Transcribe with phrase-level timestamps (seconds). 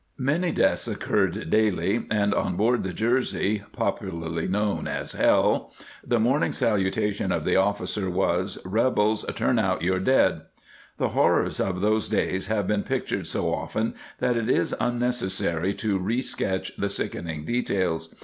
[0.01, 5.71] ^ Many deaths occurred daily, and on board the Jersey (popularly known as Hell)
[6.03, 10.41] the morn ing salutation of the officer was:" Rebels, turn out your dead!"
[10.81, 15.99] * The horrors of those days have been pictured so often that it is unnecessary to
[15.99, 18.15] re sketch the sickening details.